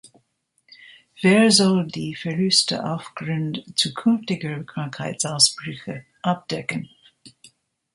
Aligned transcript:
Wer 1.21 1.51
soll 1.51 1.85
die 1.85 2.15
Verluste 2.15 2.83
aufgrund 2.85 3.63
zukünftiger 3.77 4.63
Krankheitsausbrüche 4.63 6.05
abdecken? 6.23 6.89